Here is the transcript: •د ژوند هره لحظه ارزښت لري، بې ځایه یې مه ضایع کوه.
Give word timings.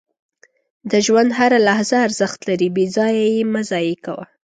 •د 0.91 0.93
ژوند 1.05 1.29
هره 1.39 1.59
لحظه 1.67 1.97
ارزښت 2.07 2.39
لري، 2.49 2.69
بې 2.75 2.85
ځایه 2.95 3.25
یې 3.35 3.43
مه 3.53 3.61
ضایع 3.71 3.95
کوه. 4.05 4.23